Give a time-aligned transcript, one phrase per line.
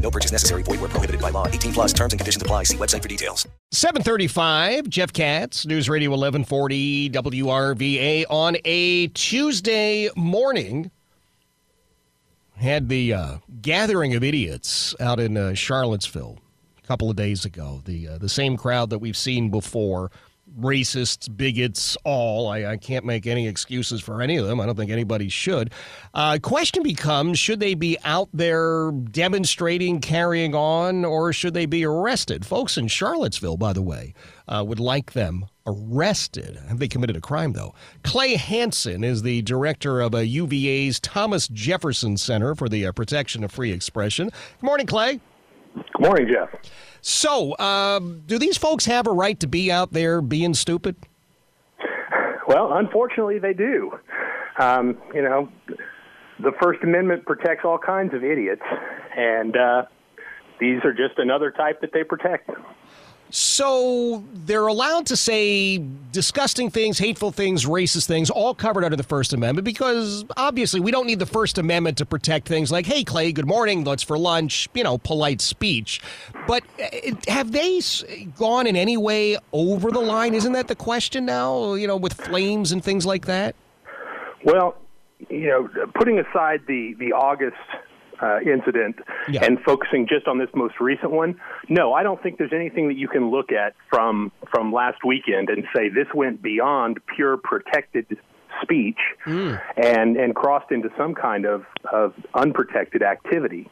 [0.00, 0.62] No purchase necessary.
[0.62, 1.46] Void where prohibited by law.
[1.46, 2.64] 18 plus terms and conditions apply.
[2.64, 3.46] See website for details.
[3.70, 10.90] 735, Jeff Katz, News Radio 1140 WRVA on a Tuesday morning.
[12.56, 16.38] Had the uh, gathering of idiots out in uh, Charlottesville
[16.82, 17.80] a couple of days ago.
[17.84, 20.10] The, uh, the same crowd that we've seen before
[20.58, 22.48] racists, bigots, all.
[22.48, 24.60] I, I, can't make any excuses for any of them.
[24.60, 25.72] I don't think anybody should.
[26.14, 31.84] Uh, question becomes should they be out there demonstrating, carrying on, or should they be
[31.84, 32.44] arrested?
[32.44, 34.14] Folks in Charlottesville, by the way,
[34.48, 36.58] uh, would like them arrested.
[36.68, 37.74] Have they committed a crime, though?
[38.02, 43.44] Clay Hansen is the director of a UVA's Thomas Jefferson Center for the uh, Protection
[43.44, 44.26] of Free Expression.
[44.30, 45.20] Good morning, Clay.
[45.74, 46.48] Good morning, Jeff.
[47.00, 50.96] So, um, do these folks have a right to be out there being stupid?
[52.46, 53.92] Well, unfortunately, they do.
[54.58, 55.48] Um, you know,
[56.40, 58.62] the First Amendment protects all kinds of idiots,
[59.16, 59.82] and uh,
[60.58, 62.50] these are just another type that they protect.
[63.30, 65.78] So they're allowed to say
[66.12, 70.90] disgusting things, hateful things, racist things, all covered under the First Amendment because obviously we
[70.90, 74.18] don't need the First Amendment to protect things like, hey, Clay, good morning, let's for
[74.18, 76.00] lunch, you know, polite speech.
[76.48, 77.80] But uh, have they
[78.36, 80.34] gone in any way over the line?
[80.34, 83.54] Isn't that the question now, you know, with flames and things like that?
[84.44, 84.76] Well,
[85.28, 87.56] you know, putting aside the, the August
[88.22, 88.96] uh, incident
[89.28, 89.44] Yeah.
[89.44, 92.96] and focusing just on this most recent one, no, I don't think there's anything that
[92.96, 98.06] you can look at from from last weekend and say this went beyond pure protected
[98.62, 103.70] speech and and crossed into some kind of, of unprotected activity.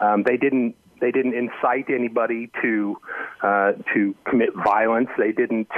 [0.00, 2.96] Um, they didn't they didn't incite anybody to
[3.42, 5.08] uh, to commit violence.
[5.18, 5.68] They didn't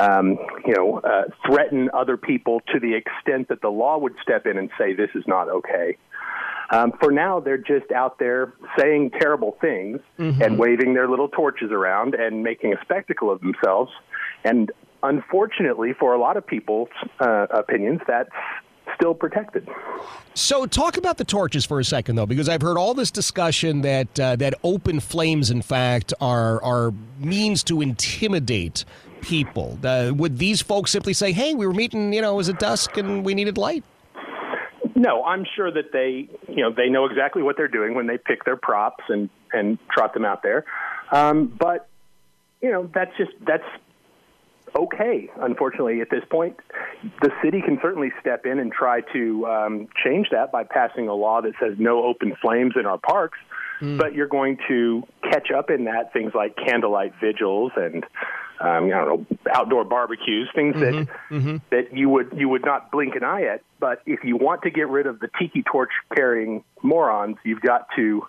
[0.00, 4.46] um, you know uh, threaten other people to the extent that the law would step
[4.46, 5.96] in and say this is not okay.
[6.70, 11.70] Um, for now, they're just out there saying terrible things and waving their little torches
[11.70, 13.92] around and making a spectacle of themselves.
[14.44, 14.72] And
[15.02, 16.88] unfortunately, for a lot of people's
[17.20, 18.30] uh, opinions, that's
[18.94, 19.68] still protected.
[20.34, 23.82] So, talk about the torches for a second, though, because I've heard all this discussion
[23.82, 28.84] that uh, that open flames, in fact, are are means to intimidate
[29.22, 29.78] people.
[29.82, 32.58] Uh, would these folks simply say, "Hey, we were meeting, you know, it was at
[32.58, 33.84] dusk and we needed light"?
[34.94, 38.18] No, I'm sure that they, you know, they know exactly what they're doing when they
[38.18, 40.64] pick their props and and trot them out there.
[41.12, 41.88] Um, but
[42.60, 43.64] you know, that's just that's
[44.74, 45.30] okay.
[45.40, 46.56] Unfortunately, at this point,
[47.20, 51.14] the city can certainly step in and try to um, change that by passing a
[51.14, 53.38] law that says no open flames in our parks.
[53.98, 58.06] But you're going to catch up in that things like candlelight vigils and
[58.60, 61.06] um, I don't know outdoor barbecues, things that
[61.70, 63.62] that you would you would not blink an eye at.
[63.78, 67.86] But if you want to get rid of the tiki torch carrying morons, you've got
[67.96, 68.26] to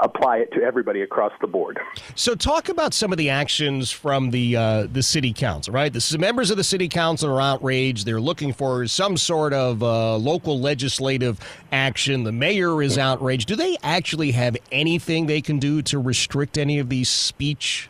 [0.00, 1.78] apply it to everybody across the board.
[2.14, 5.72] So, talk about some of the actions from the uh, the city council.
[5.72, 8.04] Right, the members of the city council are outraged.
[8.04, 11.38] They're looking for some sort of uh, local legislative
[11.70, 12.24] action.
[12.24, 13.48] The mayor is outraged.
[13.48, 17.88] Do they actually have anything they can do to restrict any of these speech?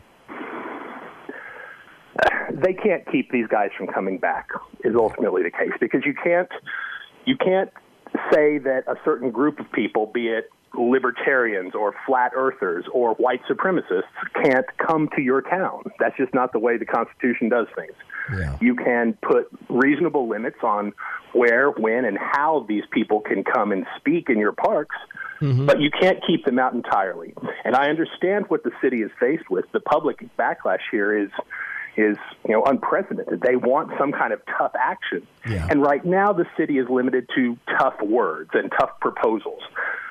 [2.53, 4.49] They can't keep these guys from coming back
[4.83, 6.49] is ultimately the case because you can't
[7.25, 7.71] you can't
[8.31, 13.41] say that a certain group of people be it libertarians or flat earthers or white
[13.49, 14.03] supremacists
[14.43, 15.83] can't come to your town.
[15.99, 17.93] That's just not the way the constitution does things.
[18.33, 18.57] Yeah.
[18.61, 20.93] you can put reasonable limits on
[21.33, 24.95] where when and how these people can come and speak in your parks
[25.43, 25.65] mm-hmm.
[25.65, 27.33] but you can't keep them out entirely.
[27.65, 29.65] And i understand what the city is faced with.
[29.71, 31.29] The public backlash here is
[31.97, 32.17] is
[32.47, 33.41] you know unprecedented.
[33.41, 35.67] They want some kind of tough action, Yeah.
[35.69, 39.61] and right now the city is limited to tough words and tough proposals.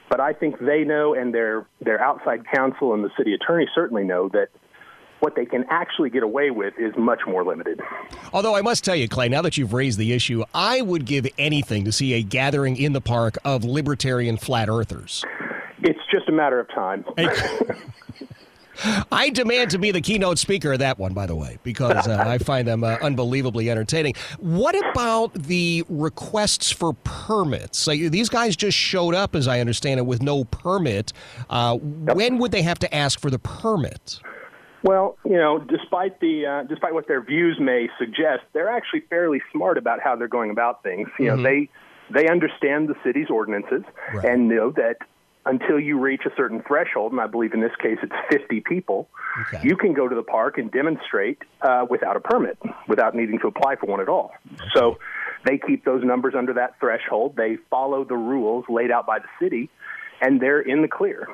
[0.08, 4.04] But I think they know, and their their outside counsel and the city attorney certainly
[4.04, 4.48] know that
[5.20, 7.80] what they can actually get away with is much more limited.
[8.32, 11.26] Although I must tell you, Clay, now that you've raised the issue, I would give
[11.38, 15.24] anything to see a gathering in the park of libertarian flat earthers.
[15.80, 17.04] It's just a matter of time.
[19.10, 22.24] I demand to be the keynote speaker of that one, by the way, because uh,
[22.26, 24.14] I find them uh, unbelievably entertaining.
[24.38, 27.86] What about the requests for permits?
[27.86, 31.12] Like, these guys just showed up, as I understand it, with no permit.
[31.50, 34.20] Uh, When would they have to ask for the permit?
[34.84, 39.40] Well, you know, despite the uh, despite what their views may suggest, they're actually fairly
[39.52, 41.08] smart about how they're going about things.
[41.20, 41.68] You know, they
[42.12, 44.24] they understand the city's ordinances Right.
[44.24, 44.96] and know that
[45.44, 49.08] until you reach a certain threshold, and I believe in this case it's 50 people,
[49.48, 49.66] Okay.
[49.66, 53.46] you can go to the park and demonstrate uh, without a permit, without needing to
[53.46, 54.32] apply for one at all.
[54.74, 54.98] So
[55.46, 57.34] they keep those numbers under that threshold.
[57.36, 59.70] They follow the rules laid out by the city,
[60.20, 61.26] and they're in the clear.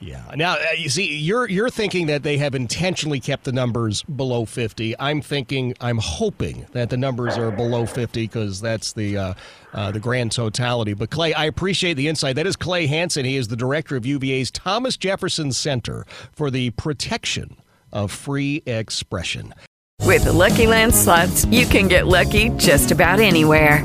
[0.00, 0.22] Yeah.
[0.34, 4.46] Now, uh, you see, you're you're thinking that they have intentionally kept the numbers below
[4.46, 4.98] 50.
[4.98, 9.34] I'm thinking, I'm hoping that the numbers are below 50 because that's the uh,
[9.74, 10.94] uh, the grand totality.
[10.94, 12.36] But Clay, I appreciate the insight.
[12.36, 13.26] That is Clay Hansen.
[13.26, 17.56] He is the director of UVA's Thomas Jefferson Center for the Protection
[17.92, 19.54] of Free Expression.
[20.02, 23.84] With the Lucky Land slots, you can get lucky just about anywhere.